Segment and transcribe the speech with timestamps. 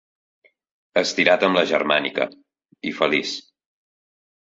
[1.01, 2.29] Estirat amb la germànica,
[2.93, 3.39] i feliç.